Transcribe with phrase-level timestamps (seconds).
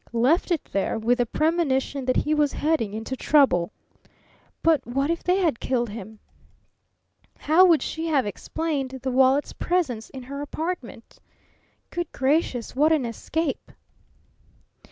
[0.13, 3.71] Left it there, with the premonition that he was heading into trouble.
[4.63, 6.17] But what if they had killed him?
[7.37, 11.19] How would she have explained the wallet's presence in her apartment?
[11.91, 13.71] Good gracious, what an escape!